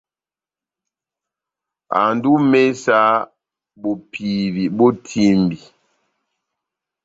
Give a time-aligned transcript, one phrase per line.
[2.01, 2.97] Ando ó imésa
[3.81, 5.57] bopivi bó etímbi.